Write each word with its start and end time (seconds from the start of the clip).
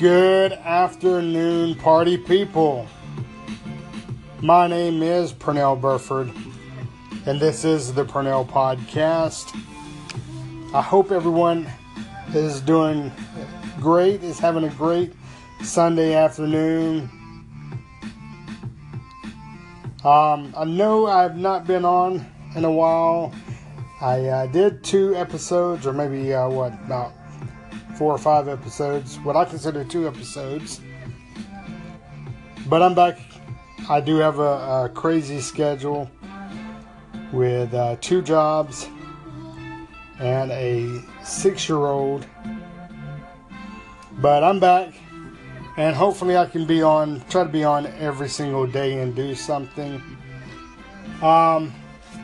Good 0.00 0.52
afternoon, 0.52 1.74
party 1.74 2.16
people. 2.16 2.88
My 4.40 4.66
name 4.66 5.02
is 5.02 5.30
Pernell 5.30 5.78
Burford, 5.78 6.32
and 7.26 7.38
this 7.38 7.66
is 7.66 7.92
the 7.92 8.06
Pernell 8.06 8.48
Podcast. 8.48 9.54
I 10.74 10.80
hope 10.80 11.12
everyone 11.12 11.70
is 12.32 12.62
doing 12.62 13.12
great, 13.78 14.22
is 14.22 14.38
having 14.38 14.64
a 14.64 14.70
great 14.70 15.12
Sunday 15.62 16.14
afternoon. 16.14 17.10
Um, 20.02 20.54
I 20.56 20.64
know 20.64 21.08
I've 21.08 21.36
not 21.36 21.66
been 21.66 21.84
on 21.84 22.24
in 22.56 22.64
a 22.64 22.72
while. 22.72 23.34
I 24.00 24.24
uh, 24.24 24.46
did 24.46 24.82
two 24.82 25.14
episodes, 25.14 25.86
or 25.86 25.92
maybe 25.92 26.32
uh, 26.32 26.48
what, 26.48 26.72
about 26.86 27.12
four 28.00 28.14
or 28.14 28.18
five 28.18 28.48
episodes, 28.48 29.18
what 29.18 29.36
I 29.36 29.44
consider 29.44 29.84
two 29.84 30.08
episodes. 30.08 30.80
But 32.66 32.80
I'm 32.80 32.94
back. 32.94 33.18
I 33.90 34.00
do 34.00 34.16
have 34.16 34.38
a, 34.38 34.84
a 34.84 34.90
crazy 34.94 35.38
schedule 35.38 36.10
with 37.30 37.74
uh, 37.74 37.96
two 38.00 38.22
jobs 38.22 38.88
and 40.18 40.50
a 40.50 41.02
six 41.22 41.68
year 41.68 41.76
old. 41.76 42.26
But 44.12 44.44
I'm 44.44 44.60
back, 44.60 44.94
and 45.76 45.94
hopefully, 45.94 46.38
I 46.38 46.46
can 46.46 46.64
be 46.64 46.80
on, 46.80 47.22
try 47.28 47.44
to 47.44 47.50
be 47.50 47.64
on 47.64 47.86
every 47.98 48.30
single 48.30 48.66
day 48.66 49.02
and 49.02 49.14
do 49.14 49.34
something. 49.34 50.02
Um, 51.20 51.74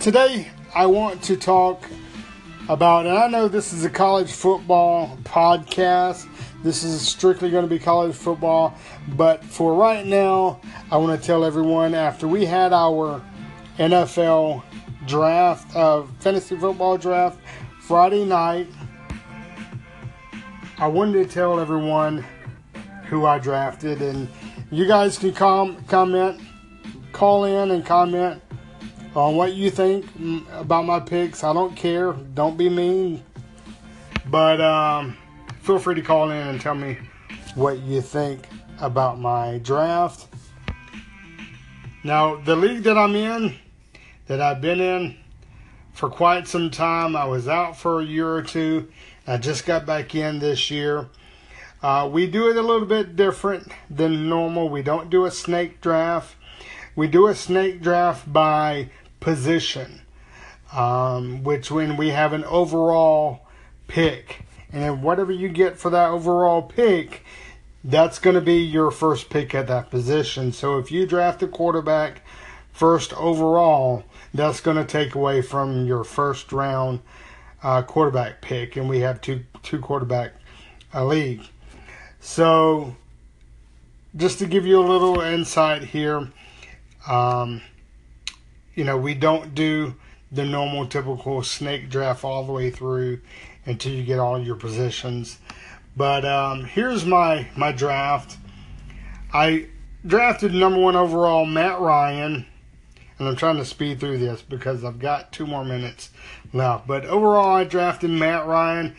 today, 0.01 0.49
I 0.75 0.87
want 0.87 1.23
to 1.25 1.37
talk 1.37 1.85
about, 2.69 3.07
and 3.07 3.17
I 3.17 3.29
know 3.29 3.49
this 3.49 3.73
is 3.73 3.85
a 3.85 3.91
college 3.91 4.33
football 4.33 5.17
podcast. 5.23 6.29
This 6.65 6.83
is 6.83 7.07
strictly 7.07 7.51
going 7.51 7.65
to 7.65 7.69
be 7.69 7.79
college 7.79 8.15
football. 8.15 8.75
But 9.11 9.45
for 9.45 9.75
right 9.75 10.05
now, 10.05 10.61
I 10.91 10.97
want 10.97 11.21
to 11.21 11.25
tell 11.25 11.45
everyone 11.45 11.95
after 11.95 12.27
we 12.27 12.45
had 12.45 12.73
our 12.73 13.23
NFL 13.79 14.65
draft, 15.07 15.77
uh, 15.77 16.05
fantasy 16.19 16.57
football 16.57 16.99
draft 16.99 17.39
Friday 17.81 18.25
night, 18.25 18.67
I 20.79 20.89
wanted 20.89 21.29
to 21.29 21.33
tell 21.33 21.61
everyone 21.61 22.25
who 23.05 23.27
I 23.27 23.39
drafted. 23.39 24.03
And 24.03 24.29
you 24.73 24.87
guys 24.87 25.19
can 25.19 25.33
com- 25.33 25.85
comment, 25.85 26.41
call 27.13 27.45
in 27.45 27.71
and 27.71 27.87
comment 27.87 28.43
on 29.17 29.35
what 29.35 29.55
you 29.55 29.71
think 29.71 30.07
about 30.53 30.85
my 30.85 31.01
picks. 31.01 31.43
I 31.43 31.53
don't 31.53 31.75
care. 31.75 32.13
Don't 32.13 32.57
be 32.59 32.69
mean. 32.69 33.25
But 34.27 34.61
um, 34.61 35.17
feel 35.63 35.79
free 35.79 35.95
to 35.95 36.03
call 36.03 36.31
in 36.31 36.47
and 36.47 36.61
tell 36.61 36.75
me 36.75 36.99
what 37.55 37.79
you 37.79 38.03
think 38.03 38.47
about 38.79 39.19
my 39.19 39.59
draft. 39.59 40.27
Now, 42.05 42.37
the 42.37 42.55
league 42.55 42.83
that 42.83 42.99
I'm 42.99 43.17
in, 43.17 43.55
that 44.27 44.41
I've 44.41 44.61
been 44.61 44.81
in 44.81 45.17
for 45.93 46.11
quite 46.11 46.47
some 46.47 46.71
time, 46.71 47.17
I 47.17 47.25
was 47.25 47.49
out 47.49 47.77
for 47.77 48.01
a 48.01 48.05
year 48.05 48.31
or 48.31 48.43
two. 48.43 48.89
I 49.27 49.39
just 49.39 49.65
got 49.65 49.87
back 49.87 50.15
in 50.15 50.39
this 50.39 50.71
year. 50.71 51.09
Uh, 51.83 52.09
we 52.13 52.27
do 52.27 52.51
it 52.51 52.57
a 52.57 52.63
little 52.63 52.87
bit 52.87 53.17
different 53.17 53.73
than 53.89 54.29
normal. 54.29 54.69
We 54.69 54.83
don't 54.83 55.09
do 55.09 55.25
a 55.25 55.31
snake 55.31 55.81
draft. 55.81 56.37
We 56.95 57.07
do 57.09 57.27
a 57.27 57.35
snake 57.35 57.83
draft 57.83 58.31
by 58.33 58.91
position, 59.27 60.03
um, 60.73 61.43
which 61.43 61.69
when 61.69 61.97
we 61.97 62.11
have 62.11 62.33
an 62.33 62.45
overall 62.45 63.41
pick, 63.89 64.45
and 64.71 64.85
then 64.85 65.03
whatever 65.03 65.33
you 65.33 65.49
get 65.49 65.77
for 65.77 65.91
that 65.91 66.11
overall 66.11 66.63
pick, 66.63 67.25
that's 67.83 68.21
going 68.21 68.37
to 68.37 68.41
be 68.41 68.59
your 68.63 68.93
first 68.93 69.29
pick 69.29 69.53
at 69.53 69.67
that 69.67 69.91
position. 69.91 70.53
So 70.53 70.79
if 70.79 70.93
you 70.93 71.09
draft 71.09 71.43
a 71.43 71.49
quarterback 71.49 72.23
first 72.73 73.13
overall, 73.15 74.05
that's 74.33 74.61
going 74.61 74.77
to 74.77 74.85
take 74.85 75.17
away 75.17 75.43
from 75.43 75.87
your 75.87 76.05
first 76.05 76.53
round 76.53 77.01
uh, 77.65 77.83
quarterback 77.83 78.41
pick, 78.41 78.77
and 78.77 78.89
we 78.89 79.01
have 79.01 79.21
two 79.21 79.45
two 79.65 79.81
quarterback 79.81 80.35
uh, 80.95 81.05
league. 81.05 81.43
So 82.21 82.95
just 84.15 84.39
to 84.39 84.47
give 84.47 84.65
you 84.65 84.79
a 84.79 84.87
little 84.87 85.21
insight 85.21 85.83
here. 85.83 86.31
Um, 87.09 87.61
you 88.77 88.85
know, 88.85 88.97
we 88.97 89.15
don't 89.15 89.55
do 89.55 89.97
the 90.31 90.45
normal 90.45 90.87
typical 90.87 91.43
snake 91.43 91.89
draft 91.89 92.23
all 92.23 92.45
the 92.45 92.53
way 92.53 92.71
through 92.71 93.21
until 93.65 93.93
you 93.93 94.05
get 94.05 94.21
all 94.21 94.41
your 94.41 94.55
positions. 94.55 95.39
But 95.97 96.25
um, 96.25 96.65
here's 96.65 97.05
my 97.05 97.49
my 97.57 97.73
draft. 97.73 98.37
I 99.33 99.67
drafted 100.07 100.55
number 100.55 100.79
one 100.79 100.95
overall 100.95 101.47
Matt 101.47 101.81
Ryan, 101.81 102.47
and 103.19 103.29
I'm 103.29 103.35
trying 103.35 103.57
to 103.57 103.65
speed 103.65 103.99
through 103.99 104.19
this 104.19 104.43
because 104.43 104.85
I've 104.85 104.99
got 104.99 105.33
two 105.33 105.47
more 105.47 105.65
minutes 105.65 106.11
left. 106.53 106.87
But 106.87 107.07
overall, 107.07 107.57
I 107.57 107.65
drafted 107.65 108.11
Matt 108.11 108.47
Ryan, 108.47 108.95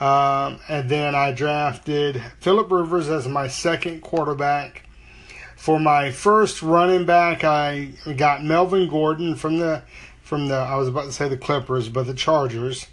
um, 0.00 0.58
and 0.68 0.90
then 0.90 1.14
I 1.14 1.30
drafted 1.32 2.20
Philip 2.40 2.70
Rivers 2.72 3.08
as 3.08 3.28
my 3.28 3.46
second 3.46 4.02
quarterback. 4.02 4.88
For 5.62 5.78
my 5.78 6.10
first 6.10 6.60
running 6.60 7.06
back, 7.06 7.44
I 7.44 7.92
got 8.16 8.42
Melvin 8.42 8.88
Gordon 8.88 9.36
from 9.36 9.60
the 9.60 9.84
from 10.20 10.48
the 10.48 10.56
I 10.56 10.74
was 10.74 10.88
about 10.88 11.04
to 11.04 11.12
say 11.12 11.28
the 11.28 11.36
Clippers, 11.36 11.88
but 11.88 12.08
the 12.08 12.14
Chargers. 12.14 12.88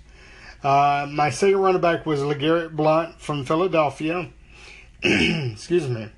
Uh, 0.64 1.08
my 1.10 1.32
second 1.32 1.58
running 1.58 1.82
back 1.82 2.06
was 2.06 2.20
LeGarrette 2.20 2.76
Blunt 2.76 3.20
from 3.20 3.44
Philadelphia. 3.44 4.30
Excuse 5.02 5.90
me. 5.90 6.10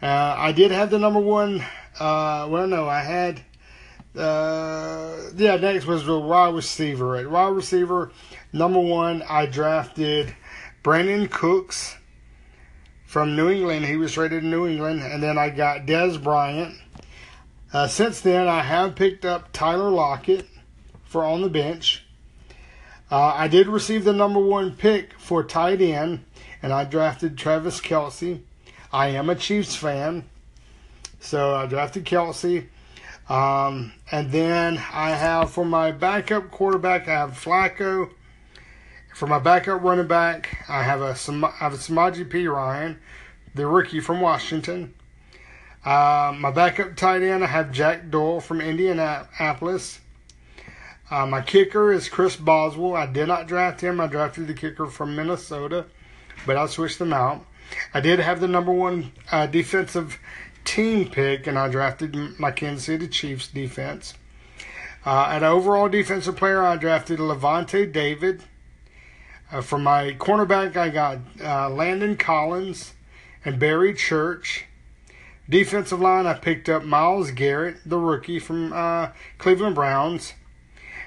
Uh, 0.00 0.34
I 0.38 0.52
did 0.52 0.70
have 0.70 0.88
the 0.88 0.98
number 0.98 1.20
one. 1.20 1.60
Uh, 2.00 2.48
well, 2.48 2.66
no, 2.66 2.88
I 2.88 3.00
had. 3.00 3.42
Uh, 4.16 5.18
yeah, 5.36 5.56
next 5.56 5.84
was 5.84 6.06
the 6.06 6.18
wide 6.18 6.54
receiver. 6.54 7.16
At 7.16 7.30
wide 7.30 7.48
receiver, 7.48 8.10
number 8.54 8.80
one, 8.80 9.22
I 9.28 9.44
drafted 9.44 10.34
Brandin 10.82 11.30
Cooks 11.30 11.96
from 13.14 13.36
New 13.36 13.48
England. 13.48 13.86
He 13.86 13.96
was 13.96 14.10
traded 14.10 14.42
to 14.42 14.48
New 14.48 14.66
England, 14.66 15.00
and 15.00 15.22
then 15.22 15.38
I 15.38 15.48
got 15.48 15.86
Dez 15.86 16.20
Bryant. 16.20 16.74
Uh, 17.72 17.86
since 17.86 18.20
then, 18.20 18.48
I 18.48 18.62
have 18.62 18.96
picked 18.96 19.24
up 19.24 19.52
Tyler 19.52 19.88
Lockett 19.88 20.48
for 21.04 21.22
on 21.22 21.40
the 21.40 21.48
bench. 21.48 22.04
Uh, 23.12 23.32
I 23.36 23.46
did 23.46 23.68
receive 23.68 24.02
the 24.02 24.12
number 24.12 24.40
one 24.40 24.74
pick 24.74 25.12
for 25.16 25.44
tight 25.44 25.80
end, 25.80 26.24
and 26.60 26.72
I 26.72 26.82
drafted 26.82 27.38
Travis 27.38 27.80
Kelce. 27.80 28.40
I 28.92 29.10
am 29.10 29.30
a 29.30 29.36
Chiefs 29.36 29.76
fan, 29.76 30.24
so 31.20 31.54
I 31.54 31.66
drafted 31.66 32.04
Kelce. 32.04 32.66
Um, 33.28 33.92
and 34.10 34.32
then 34.32 34.76
I 34.92 35.10
have 35.10 35.52
for 35.52 35.64
my 35.64 35.92
backup 35.92 36.50
quarterback, 36.50 37.06
I 37.06 37.12
have 37.12 37.40
Flacco. 37.40 38.10
For 39.14 39.28
my 39.28 39.38
backup 39.38 39.80
running 39.80 40.08
back, 40.08 40.64
I 40.68 40.82
have 40.82 41.00
a 41.00 41.14
I 41.14 41.50
have 41.58 41.72
a 41.72 41.76
Samaje 41.76 42.52
Ryan, 42.52 42.98
the 43.54 43.64
rookie 43.64 44.00
from 44.00 44.20
Washington. 44.20 44.92
Uh, 45.84 46.34
my 46.36 46.50
backup 46.50 46.96
tight 46.96 47.22
end, 47.22 47.44
I 47.44 47.46
have 47.46 47.70
Jack 47.70 48.10
Doyle 48.10 48.40
from 48.40 48.60
Indianapolis. 48.60 50.00
Uh, 51.08 51.26
my 51.26 51.42
kicker 51.42 51.92
is 51.92 52.08
Chris 52.08 52.34
Boswell. 52.34 52.96
I 52.96 53.06
did 53.06 53.28
not 53.28 53.46
draft 53.46 53.80
him. 53.82 54.00
I 54.00 54.08
drafted 54.08 54.48
the 54.48 54.54
kicker 54.54 54.86
from 54.86 55.14
Minnesota, 55.14 55.86
but 56.44 56.56
I 56.56 56.66
switched 56.66 56.98
them 56.98 57.12
out. 57.12 57.46
I 57.94 58.00
did 58.00 58.18
have 58.18 58.40
the 58.40 58.48
number 58.48 58.72
one 58.72 59.12
uh, 59.30 59.46
defensive 59.46 60.18
team 60.64 61.08
pick, 61.08 61.46
and 61.46 61.56
I 61.56 61.68
drafted 61.68 62.16
my 62.40 62.50
Kansas 62.50 62.86
City 62.86 63.06
Chiefs 63.06 63.46
defense. 63.46 64.14
Uh, 65.06 65.38
overall 65.44 65.88
defensive 65.88 66.34
player, 66.34 66.64
I 66.64 66.74
drafted 66.76 67.20
Lavonte 67.20 67.92
David. 67.92 68.42
Uh, 69.54 69.60
for 69.60 69.78
my 69.78 70.10
cornerback, 70.18 70.76
I 70.76 70.88
got 70.88 71.18
uh, 71.40 71.70
Landon 71.70 72.16
Collins 72.16 72.94
and 73.44 73.60
Barry 73.60 73.94
Church. 73.94 74.64
Defensive 75.48 76.00
line, 76.00 76.26
I 76.26 76.34
picked 76.34 76.68
up 76.68 76.82
Myles 76.82 77.30
Garrett, 77.30 77.76
the 77.86 77.96
rookie 77.96 78.40
from 78.40 78.72
uh, 78.72 79.10
Cleveland 79.38 79.76
Browns. 79.76 80.32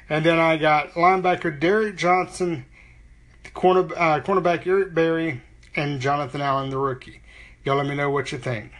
And 0.07 0.25
then 0.25 0.39
I 0.39 0.55
got 0.55 0.93
linebacker 0.93 1.59
Derrick 1.59 1.97
Johnson, 1.97 2.65
corner, 3.53 3.81
uh, 3.97 4.21
cornerback 4.21 4.65
Eric 4.65 4.93
Berry, 4.93 5.41
and 5.75 5.99
Jonathan 5.99 6.39
Allen, 6.39 6.69
the 6.69 6.77
rookie. 6.77 7.19
Y'all 7.65 7.75
let 7.75 7.85
me 7.85 7.95
know 7.95 8.09
what 8.09 8.31
you 8.31 8.37
think. 8.37 8.71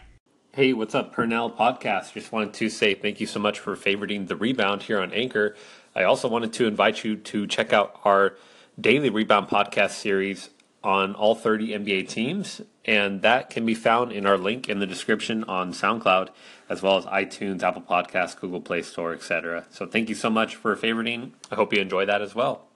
Hey, 0.53 0.71
what's 0.71 0.95
up, 0.95 1.13
Pernell 1.13 1.53
Podcast? 1.53 2.13
Just 2.13 2.31
wanted 2.31 2.53
to 2.53 2.69
say 2.69 2.93
thank 2.93 3.19
you 3.19 3.27
so 3.27 3.41
much 3.41 3.59
for 3.59 3.75
favoriting 3.75 4.29
the 4.29 4.37
rebound 4.37 4.83
here 4.83 5.01
on 5.01 5.11
Anchor. 5.11 5.57
I 5.93 6.03
also 6.03 6.29
wanted 6.29 6.53
to 6.53 6.67
invite 6.67 7.03
you 7.03 7.17
to 7.17 7.45
check 7.47 7.73
out 7.73 7.99
our 8.05 8.37
daily 8.79 9.09
rebound 9.09 9.47
podcast 9.47 9.91
series 9.91 10.50
on 10.83 11.15
all 11.15 11.33
30 11.35 11.69
NBA 11.69 12.07
teams, 12.07 12.62
and 12.85 13.21
that 13.24 13.50
can 13.50 13.65
be 13.65 13.74
found 13.74 14.12
in 14.12 14.25
our 14.25 14.38
link 14.38 14.69
in 14.69 14.79
the 14.79 14.85
description 14.85 15.44
on 15.45 15.74
SoundCloud, 15.74 16.29
as 16.69 16.81
well 16.81 16.97
as 16.97 17.06
iTunes, 17.06 17.63
Apple 17.63 17.81
Podcasts, 17.81 18.39
Google 18.39 18.62
Play 18.62 18.83
Store, 18.83 19.13
etc. 19.13 19.65
So 19.71 19.85
thank 19.85 20.09
you 20.09 20.15
so 20.15 20.29
much 20.29 20.56
for 20.56 20.75
favoriting. 20.75 21.31
I 21.51 21.56
hope 21.56 21.74
you 21.74 21.81
enjoy 21.81 22.06
that 22.06 22.21
as 22.21 22.35
well. 22.35 22.68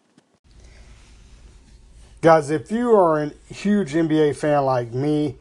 Guys, 2.22 2.50
if 2.50 2.72
you 2.72 2.92
are 2.92 3.24
a 3.24 3.32
huge 3.54 3.94
NBA 3.94 4.36
fan 4.36 4.66
like 4.66 4.92
me, 4.94 5.38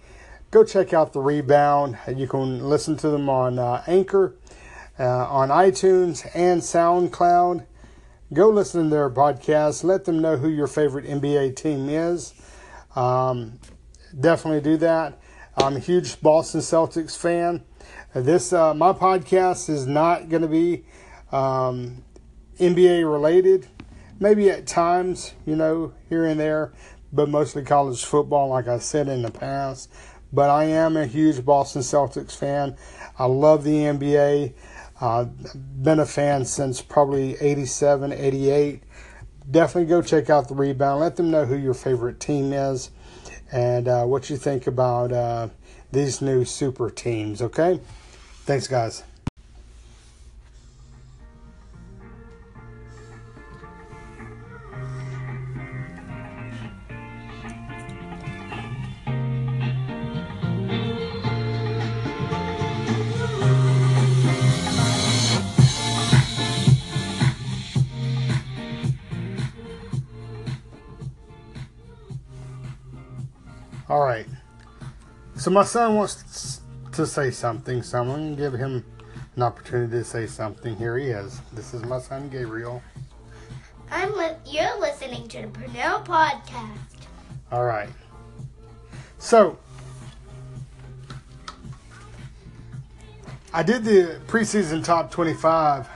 go 0.51 0.63
check 0.63 0.93
out 0.93 1.13
the 1.13 1.21
Rebound. 1.21 1.99
You 2.15 2.27
can 2.27 2.69
listen 2.69 2.97
to 2.99 3.09
them 3.09 3.29
on 3.29 3.59
uh, 3.59 3.83
Anchor, 3.87 4.35
uh, 4.99 5.27
on 5.27 5.49
iTunes, 5.49 6.29
and 6.35 6.61
SoundCloud. 6.61 7.65
Go 8.33 8.49
listen 8.49 8.85
to 8.85 8.91
their 8.91 9.11
podcast. 9.11 9.83
Let 9.83 10.05
them 10.05 10.21
know 10.21 10.37
who 10.37 10.49
your 10.49 10.69
favorite 10.69 11.05
NBA 11.05 11.57
team 11.57 11.89
is. 11.89 12.33
Um, 12.95 13.59
definitely 14.19 14.61
do 14.61 14.77
that. 14.77 15.21
I'm 15.57 15.75
a 15.75 15.81
huge 15.81 16.21
Boston 16.21 16.61
Celtics 16.61 17.19
fan. 17.19 17.65
This 18.15 18.53
uh, 18.53 18.73
my 18.73 18.93
podcast 18.93 19.69
is 19.69 19.85
not 19.85 20.29
going 20.29 20.43
to 20.43 20.49
be 20.49 20.85
um, 21.33 22.05
NBA 22.61 23.11
related. 23.11 23.67
Maybe 24.21 24.49
at 24.49 24.65
times, 24.65 25.33
you 25.45 25.57
know, 25.57 25.93
here 26.09 26.25
and 26.25 26.39
there, 26.39 26.73
but 27.13 27.29
mostly 27.29 27.65
college 27.65 28.05
football, 28.05 28.49
like 28.49 28.69
I 28.69 28.79
said 28.79 29.09
in 29.09 29.23
the 29.23 29.33
past. 29.33 29.91
But 30.33 30.51
I 30.51 30.65
am 30.67 30.97
a 30.97 31.05
huge 31.05 31.45
Boston 31.45 31.83
Celtics 31.83 32.37
fan. 32.37 32.77
I 33.19 33.25
love 33.25 33.65
the 33.65 33.75
NBA. 33.75 34.55
Uh, 35.01 35.25
been 35.25 35.99
a 35.99 36.07
fan 36.07 36.45
since 36.45 36.83
probably 36.83 37.37
87, 37.41 38.13
88. 38.13 38.83
Definitely 39.51 39.89
go 39.89 40.03
check 40.03 40.29
out 40.29 40.49
the 40.49 40.55
rebound. 40.55 41.01
Let 41.01 41.17
them 41.17 41.31
know 41.31 41.47
who 41.47 41.57
your 41.57 41.75
favorite 41.75 42.21
team 42.21 42.53
is 42.53 42.91
and 43.51 43.89
uh, 43.89 44.05
what 44.05 44.31
you 44.31 44.37
think 44.37 44.67
about 44.67 45.13
uh, 45.13 45.49
these 45.91 46.21
new 46.21 46.45
super 46.45 46.91
teams, 46.91 47.41
okay? 47.43 47.81
Thanks, 48.45 48.69
guys. 48.69 49.03
So 75.41 75.51
my 75.51 75.65
son 75.65 75.95
wants 75.95 76.61
to 76.93 77.07
say 77.07 77.31
something, 77.31 77.83
so 77.83 77.99
I'm 77.99 78.09
going 78.09 78.37
to 78.37 78.43
give 78.43 78.53
him 78.53 78.85
an 79.37 79.43
opportunity 79.43 79.93
to 79.93 80.05
say 80.05 80.27
something. 80.27 80.77
Here 80.77 80.99
he 80.99 81.07
is. 81.07 81.41
This 81.55 81.73
is 81.73 81.83
my 81.83 81.99
son 81.99 82.29
Gabriel. 82.29 82.83
I'm 83.91 84.15
li- 84.19 84.37
you're 84.45 84.79
listening 84.79 85.29
to 85.29 85.41
the 85.41 85.47
Pernell 85.47 86.05
podcast. 86.05 87.07
All 87.51 87.65
right. 87.65 87.89
So 89.19 89.59
I 93.55 93.63
did 93.63 93.83
the 93.83 94.21
preseason 94.27 94.85
top 94.85 95.11
25 95.11 95.89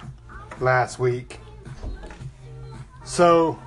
last 0.61 0.99
week. 0.99 1.39
So 3.05 3.59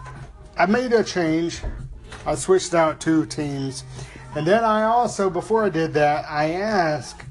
I 0.58 0.66
made 0.66 0.92
a 0.92 1.04
change. 1.04 1.62
I 2.26 2.34
switched 2.34 2.74
out 2.74 3.00
two 3.00 3.28
teams 3.28 3.84
and 4.36 4.46
then 4.46 4.64
I 4.64 4.84
also, 4.84 5.30
before 5.30 5.64
I 5.64 5.70
did 5.70 5.94
that, 5.94 6.26
I 6.30 6.52
asked, 6.52 7.22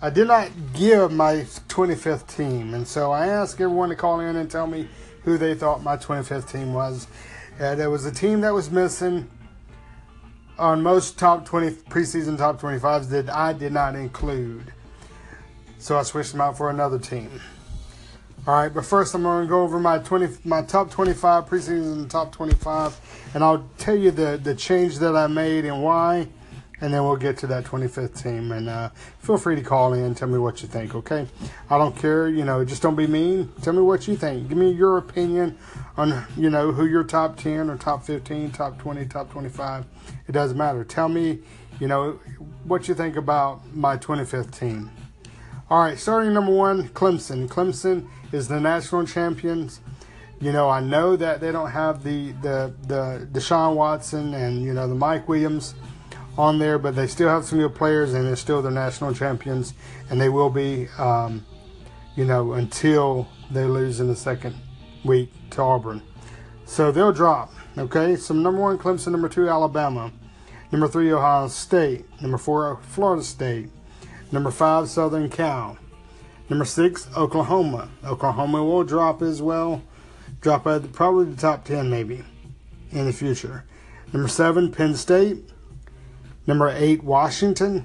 I 0.00 0.10
did 0.10 0.28
not 0.28 0.50
give 0.74 1.10
my 1.10 1.46
25th 1.68 2.26
team. 2.28 2.74
And 2.74 2.86
so 2.86 3.10
I 3.10 3.26
asked 3.26 3.60
everyone 3.60 3.88
to 3.88 3.96
call 3.96 4.20
in 4.20 4.36
and 4.36 4.50
tell 4.50 4.66
me 4.66 4.88
who 5.24 5.38
they 5.38 5.54
thought 5.54 5.82
my 5.82 5.96
25th 5.96 6.50
team 6.50 6.72
was. 6.72 7.08
And 7.58 7.80
there 7.80 7.90
was 7.90 8.06
a 8.06 8.12
team 8.12 8.40
that 8.42 8.54
was 8.54 8.70
missing 8.70 9.28
on 10.58 10.82
most 10.82 11.18
top 11.18 11.44
20 11.44 11.70
preseason 11.90 12.38
top 12.38 12.60
25s 12.60 13.08
that 13.10 13.28
I 13.30 13.52
did 13.52 13.72
not 13.72 13.96
include. 13.96 14.72
So 15.78 15.98
I 15.98 16.02
switched 16.02 16.32
them 16.32 16.40
out 16.40 16.56
for 16.56 16.70
another 16.70 16.98
team. 16.98 17.40
All 18.48 18.54
right, 18.54 18.72
but 18.72 18.86
first 18.86 19.14
I'm 19.14 19.24
going 19.24 19.44
to 19.44 19.46
go 19.46 19.60
over 19.60 19.78
my 19.78 19.98
20 19.98 20.38
my 20.44 20.62
top 20.62 20.90
25 20.90 21.44
preseason 21.44 22.08
top 22.08 22.32
25 22.32 23.30
and 23.34 23.44
I'll 23.44 23.68
tell 23.76 23.94
you 23.94 24.10
the 24.10 24.40
the 24.42 24.54
change 24.54 25.00
that 25.00 25.14
I 25.14 25.26
made 25.26 25.66
and 25.66 25.82
why 25.82 26.28
and 26.80 26.94
then 26.94 27.04
we'll 27.04 27.16
get 27.16 27.36
to 27.38 27.46
that 27.48 27.64
25th 27.64 28.22
team 28.22 28.50
and 28.52 28.70
uh, 28.70 28.88
feel 29.18 29.36
free 29.36 29.54
to 29.56 29.60
call 29.60 29.92
in 29.92 30.02
and 30.02 30.16
tell 30.16 30.28
me 30.28 30.38
what 30.38 30.62
you 30.62 30.68
think, 30.68 30.94
okay? 30.94 31.26
I 31.68 31.76
don't 31.76 31.94
care, 31.94 32.26
you 32.26 32.42
know, 32.42 32.64
just 32.64 32.80
don't 32.80 32.96
be 32.96 33.06
mean. 33.06 33.52
Tell 33.60 33.74
me 33.74 33.82
what 33.82 34.08
you 34.08 34.16
think. 34.16 34.48
Give 34.48 34.56
me 34.56 34.70
your 34.70 34.96
opinion 34.96 35.58
on, 35.98 36.24
you 36.34 36.48
know, 36.48 36.72
who 36.72 36.86
your 36.86 37.04
top 37.04 37.36
10 37.36 37.68
or 37.68 37.76
top 37.76 38.02
15, 38.02 38.52
top 38.52 38.78
20, 38.78 39.04
top 39.04 39.30
25. 39.30 39.84
It 40.26 40.32
doesn't 40.32 40.56
matter. 40.56 40.84
Tell 40.84 41.10
me, 41.10 41.40
you 41.80 41.86
know, 41.86 42.12
what 42.64 42.88
you 42.88 42.94
think 42.94 43.16
about 43.16 43.60
my 43.74 43.98
25th 43.98 44.58
team. 44.58 44.90
All 45.70 45.82
right, 45.82 45.98
starting 45.98 46.32
number 46.32 46.50
one, 46.50 46.88
Clemson. 46.88 47.46
Clemson 47.46 48.08
is 48.32 48.48
the 48.48 48.60
national 48.60 49.06
champions. 49.06 49.80
You 50.40 50.52
know, 50.52 50.68
I 50.68 50.80
know 50.80 51.16
that 51.16 51.40
they 51.40 51.50
don't 51.50 51.70
have 51.70 52.04
the 52.04 52.32
the 52.42 52.72
the 52.86 53.28
Deshaun 53.32 53.74
Watson 53.74 54.34
and 54.34 54.62
you 54.62 54.72
know 54.72 54.88
the 54.88 54.94
Mike 54.94 55.28
Williams 55.28 55.74
on 56.38 56.60
there, 56.60 56.78
but 56.78 56.94
they 56.94 57.08
still 57.08 57.28
have 57.28 57.44
some 57.44 57.58
good 57.58 57.74
players, 57.74 58.14
and 58.14 58.24
they're 58.24 58.36
still 58.36 58.62
the 58.62 58.70
national 58.70 59.12
champions, 59.12 59.74
and 60.08 60.20
they 60.20 60.28
will 60.28 60.50
be, 60.50 60.86
um, 60.96 61.44
you 62.14 62.24
know, 62.24 62.52
until 62.52 63.28
they 63.50 63.64
lose 63.64 63.98
in 63.98 64.06
the 64.06 64.14
second 64.14 64.54
week 65.04 65.32
to 65.50 65.60
Auburn. 65.60 66.00
So 66.64 66.92
they'll 66.92 67.12
drop. 67.12 67.52
Okay, 67.76 68.14
so 68.14 68.34
number 68.34 68.60
one, 68.60 68.78
Clemson. 68.78 69.12
Number 69.12 69.28
two, 69.28 69.48
Alabama. 69.48 70.12
Number 70.70 70.86
three, 70.86 71.10
Ohio 71.12 71.48
State. 71.48 72.04
Number 72.20 72.38
four, 72.38 72.78
Florida 72.82 73.22
State. 73.22 73.70
Number 74.30 74.50
five, 74.50 74.88
Southern 74.88 75.28
Cal. 75.30 75.78
Number 76.48 76.64
six, 76.64 77.08
Oklahoma. 77.16 77.90
Oklahoma 78.04 78.64
will 78.64 78.84
drop 78.84 79.20
as 79.20 79.42
well. 79.42 79.82
Drop 80.40 80.66
at 80.66 80.92
probably 80.92 81.26
the 81.26 81.40
top 81.40 81.64
10 81.64 81.90
maybe 81.90 82.24
in 82.90 83.06
the 83.06 83.12
future. 83.12 83.64
Number 84.12 84.28
seven, 84.28 84.72
Penn 84.72 84.94
State. 84.94 85.44
Number 86.46 86.70
eight, 86.70 87.04
Washington. 87.04 87.84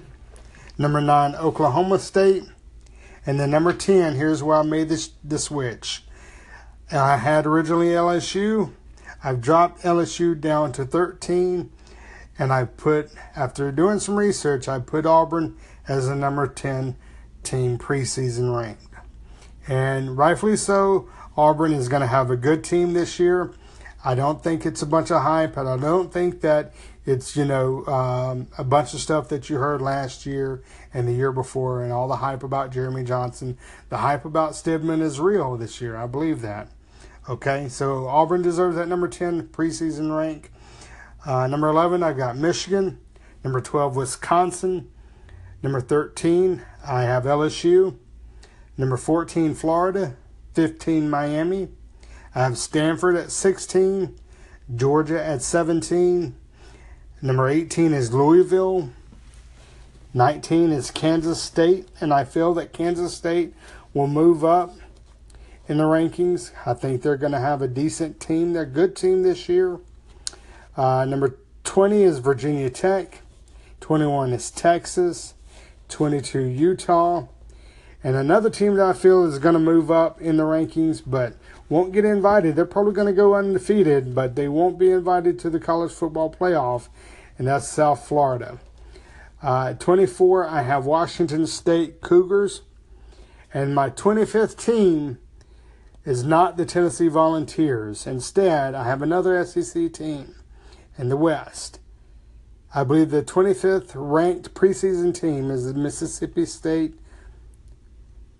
Number 0.77 1.01
nine, 1.01 1.35
Oklahoma 1.35 1.99
State. 1.99 2.43
And 3.25 3.39
then 3.39 3.51
number 3.51 3.73
10, 3.73 4.15
here's 4.15 4.41
where 4.41 4.57
I 4.57 4.63
made 4.63 4.89
this, 4.89 5.11
the 5.23 5.39
switch. 5.39 6.03
I 6.91 7.17
had 7.17 7.45
originally 7.45 7.87
LSU. 7.87 8.71
I've 9.23 9.41
dropped 9.41 9.81
LSU 9.83 10.39
down 10.39 10.71
to 10.73 10.85
13. 10.85 11.69
And 12.39 12.51
I 12.51 12.65
put, 12.65 13.09
after 13.35 13.71
doing 13.71 13.99
some 13.99 14.15
research, 14.15 14.67
I 14.67 14.79
put 14.79 15.05
Auburn 15.05 15.57
as 15.87 16.07
the 16.07 16.15
number 16.15 16.47
10 16.47 16.95
team 17.43 17.77
preseason 17.77 18.55
ranked. 18.55 18.83
And 19.67 20.17
rightfully 20.17 20.57
so, 20.57 21.09
Auburn 21.37 21.73
is 21.73 21.87
going 21.87 22.01
to 22.01 22.07
have 22.07 22.29
a 22.29 22.35
good 22.35 22.63
team 22.63 22.93
this 22.93 23.19
year. 23.19 23.53
I 24.05 24.15
don't 24.15 24.43
think 24.43 24.65
it's 24.65 24.81
a 24.81 24.85
bunch 24.85 25.11
of 25.11 25.21
hype, 25.21 25.55
and 25.55 25.67
I 25.67 25.77
don't 25.77 26.11
think 26.11 26.41
that 26.41 26.73
it's, 27.05 27.35
you 27.35 27.45
know, 27.45 27.85
um, 27.85 28.47
a 28.57 28.63
bunch 28.63 28.93
of 28.93 28.99
stuff 28.99 29.29
that 29.29 29.49
you 29.49 29.57
heard 29.57 29.81
last 29.81 30.25
year 30.25 30.61
and 30.93 31.07
the 31.07 31.13
year 31.13 31.31
before, 31.31 31.81
and 31.81 31.91
all 31.91 32.07
the 32.07 32.17
hype 32.17 32.43
about 32.43 32.71
Jeremy 32.71 33.03
Johnson. 33.03 33.57
The 33.89 33.97
hype 33.97 34.25
about 34.25 34.51
Stidham 34.51 35.01
is 35.01 35.19
real 35.19 35.55
this 35.55 35.79
year. 35.79 35.95
I 35.95 36.07
believe 36.07 36.41
that. 36.41 36.69
Okay, 37.29 37.69
so 37.69 38.07
Auburn 38.07 38.41
deserves 38.41 38.75
that 38.75 38.89
number 38.89 39.07
10 39.07 39.47
preseason 39.47 40.15
rank. 40.15 40.51
Uh, 41.25 41.47
number 41.47 41.69
11, 41.69 42.03
I've 42.03 42.17
got 42.17 42.35
Michigan. 42.35 42.99
Number 43.43 43.61
12, 43.61 43.95
Wisconsin. 43.95 44.89
Number 45.63 45.79
13, 45.79 46.61
I 46.85 47.03
have 47.03 47.23
LSU. 47.23 47.95
Number 48.77 48.97
14, 48.97 49.55
Florida. 49.55 50.17
15, 50.55 51.09
Miami. 51.09 51.69
I 52.35 52.43
have 52.43 52.57
Stanford 52.57 53.15
at 53.15 53.31
16. 53.31 54.13
Georgia 54.75 55.23
at 55.23 55.41
17. 55.41 56.35
Number 57.21 57.47
18 57.47 57.93
is 57.93 58.13
Louisville. 58.13 58.89
19 60.13 60.71
is 60.73 60.91
Kansas 60.91 61.41
State. 61.41 61.87
And 62.01 62.13
I 62.13 62.25
feel 62.25 62.53
that 62.55 62.73
Kansas 62.73 63.15
State 63.15 63.53
will 63.93 64.07
move 64.07 64.43
up 64.43 64.75
in 65.69 65.77
the 65.77 65.85
rankings. 65.85 66.51
I 66.65 66.73
think 66.73 67.01
they're 67.01 67.15
going 67.15 67.31
to 67.31 67.39
have 67.39 67.61
a 67.61 67.69
decent 67.69 68.19
team. 68.19 68.51
They're 68.51 68.63
a 68.63 68.65
good 68.65 68.97
team 68.97 69.23
this 69.23 69.47
year. 69.47 69.79
Uh, 70.75 71.05
number 71.05 71.37
20 71.63 72.03
is 72.03 72.19
Virginia 72.19 72.69
Tech. 72.69 73.21
21 73.79 74.33
is 74.33 74.51
Texas. 74.51 75.35
22 75.89 76.39
Utah. 76.41 77.27
And 78.03 78.15
another 78.15 78.49
team 78.49 78.75
that 78.75 78.85
I 78.85 78.93
feel 78.93 79.25
is 79.25 79.39
going 79.39 79.53
to 79.53 79.59
move 79.59 79.89
up 79.89 80.19
in 80.19 80.37
the 80.37 80.43
rankings, 80.43 81.01
but 81.05 81.35
won't 81.69 81.93
get 81.93 82.03
invited. 82.03 82.55
They're 82.55 82.65
probably 82.65 82.93
going 82.93 83.07
to 83.07 83.13
go 83.13 83.35
undefeated, 83.35 84.13
but 84.13 84.35
they 84.35 84.47
won't 84.47 84.77
be 84.77 84.91
invited 84.91 85.39
to 85.39 85.49
the 85.49 85.59
college 85.59 85.91
football 85.91 86.33
playoff, 86.33 86.89
and 87.37 87.47
that's 87.47 87.67
South 87.67 88.05
Florida. 88.05 88.59
Uh, 89.41 89.73
24, 89.73 90.47
I 90.47 90.61
have 90.61 90.85
Washington 90.85 91.47
State 91.47 92.01
Cougars. 92.01 92.61
And 93.53 93.75
my 93.75 93.91
25th 93.91 94.57
team 94.57 95.19
is 96.05 96.23
not 96.23 96.57
the 96.57 96.65
Tennessee 96.65 97.07
Volunteers. 97.07 98.07
Instead, 98.07 98.73
I 98.73 98.85
have 98.85 99.01
another 99.01 99.45
SEC 99.45 99.93
team 99.93 100.35
in 100.97 101.09
the 101.09 101.17
West. 101.17 101.79
I 102.75 102.83
believe 102.83 103.11
the 103.11 103.21
25th 103.21 103.91
ranked 103.93 104.55
preseason 104.55 105.13
team 105.13 105.51
is 105.51 105.65
the 105.65 105.75
Mississippi 105.75 106.45
State 106.45 106.95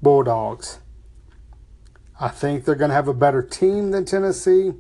Bulldogs. 0.02 0.80
I 2.20 2.30
think 2.30 2.66
they're 2.66 2.74
going 2.74 2.90
to 2.90 2.96
have 2.96 3.08
a 3.08 3.14
better 3.14 3.44
team 3.44 3.92
than 3.92 4.06
Tennessee. 4.06 4.74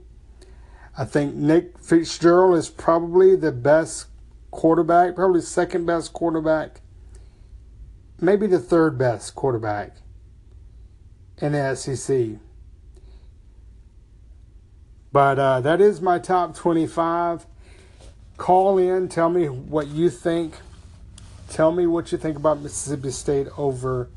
I 0.97 1.05
think 1.05 1.35
Nick 1.35 1.77
Fitzgerald 1.77 2.57
is 2.57 2.69
probably 2.69 3.35
the 3.35 3.51
best 3.51 4.07
quarterback, 4.49 5.15
probably 5.15 5.41
second 5.41 5.85
best 5.85 6.13
quarterback, 6.13 6.81
maybe 8.19 8.47
the 8.47 8.59
third 8.59 8.97
best 8.97 9.35
quarterback 9.35 9.97
in 11.37 11.51
the 11.51 11.75
SEC. 11.75 12.39
But 15.11 15.37
uh, 15.37 15.61
that 15.61 15.79
is 15.79 16.01
my 16.01 16.17
top 16.17 16.55
25. 16.55 17.45
Call 18.37 18.77
in, 18.77 19.09
tell 19.09 19.29
me 19.29 19.47
what 19.47 19.87
you 19.87 20.09
think. 20.09 20.55
Tell 21.49 21.71
me 21.71 21.85
what 21.85 22.11
you 22.11 22.17
think 22.17 22.35
about 22.35 22.61
Mississippi 22.61 23.11
State 23.11 23.47
over 23.57 24.09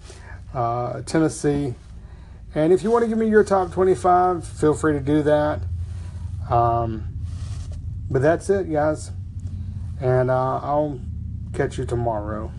uh, 0.55 1.03
Tennessee. 1.03 1.75
And 2.55 2.73
if 2.73 2.83
you 2.83 2.91
want 2.91 3.03
to 3.03 3.09
give 3.09 3.19
me 3.19 3.29
your 3.29 3.45
top 3.45 3.73
25, 3.73 4.47
feel 4.47 4.73
free 4.73 4.95
to 4.95 5.01
do 5.01 5.23
that. 5.25 5.61
Um, 6.49 7.05
but 8.11 8.23
that's 8.23 8.49
it, 8.49 8.73
guys. 8.73 9.11
And 10.01 10.31
uh, 10.31 10.61
I'll 10.63 11.01
catch 11.53 11.77
you 11.77 11.85
tomorrow. 11.85 12.51